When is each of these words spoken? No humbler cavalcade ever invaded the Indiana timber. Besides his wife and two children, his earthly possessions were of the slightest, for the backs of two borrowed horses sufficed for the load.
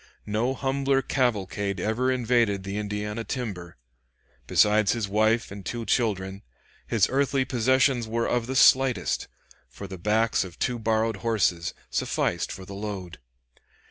No 0.25 0.55
humbler 0.55 1.03
cavalcade 1.03 1.79
ever 1.79 2.11
invaded 2.11 2.63
the 2.63 2.75
Indiana 2.79 3.23
timber. 3.23 3.77
Besides 4.47 4.93
his 4.93 5.07
wife 5.07 5.51
and 5.51 5.63
two 5.63 5.85
children, 5.85 6.41
his 6.87 7.05
earthly 7.11 7.45
possessions 7.45 8.07
were 8.07 8.25
of 8.25 8.47
the 8.47 8.55
slightest, 8.55 9.27
for 9.69 9.85
the 9.85 9.99
backs 9.99 10.43
of 10.43 10.57
two 10.57 10.79
borrowed 10.79 11.17
horses 11.17 11.75
sufficed 11.91 12.51
for 12.51 12.65
the 12.65 12.73
load. 12.73 13.19